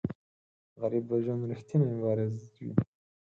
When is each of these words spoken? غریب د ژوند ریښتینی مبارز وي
غریب 0.81 1.03
د 1.09 1.13
ژوند 1.23 1.47
ریښتینی 1.51 1.85
مبارز 1.93 2.35
وي 2.61 2.71